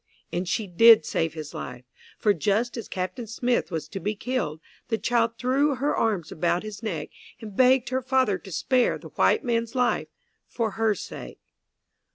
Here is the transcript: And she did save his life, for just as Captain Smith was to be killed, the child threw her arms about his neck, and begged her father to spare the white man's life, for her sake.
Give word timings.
And 0.33 0.47
she 0.49 0.65
did 0.65 1.05
save 1.05 1.35
his 1.35 1.53
life, 1.53 1.85
for 2.17 2.33
just 2.33 2.75
as 2.75 2.87
Captain 2.87 3.27
Smith 3.27 3.69
was 3.69 3.87
to 3.89 3.99
be 3.99 4.15
killed, 4.15 4.59
the 4.87 4.97
child 4.97 5.37
threw 5.37 5.75
her 5.75 5.95
arms 5.95 6.31
about 6.31 6.63
his 6.63 6.81
neck, 6.81 7.09
and 7.39 7.55
begged 7.55 7.89
her 7.89 8.01
father 8.01 8.39
to 8.39 8.51
spare 8.51 8.97
the 8.97 9.09
white 9.09 9.43
man's 9.43 9.75
life, 9.75 10.07
for 10.47 10.71
her 10.71 10.95
sake. 10.95 11.37